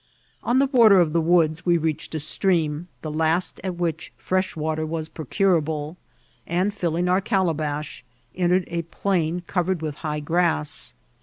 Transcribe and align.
On 0.41 0.57
the 0.57 0.65
border 0.65 0.99
of 0.99 1.13
the 1.13 1.21
woods 1.21 1.63
we 1.63 1.77
reached 1.77 2.15
a 2.15 2.19
stream, 2.19 2.87
the 3.03 3.11
last 3.11 3.61
at 3.63 3.75
which 3.75 4.11
fresh 4.17 4.55
water 4.55 4.83
was 4.83 5.07
procurable, 5.07 5.95
and 6.47 6.73
filling 6.73 7.07
our 7.07 7.21
calabadi, 7.21 8.01
mtered 8.35 8.63
a 8.65 8.81
plain 8.81 9.43
cotered 9.45 9.83
with 9.83 9.97
high 9.97 10.19
grass. 10.19 10.95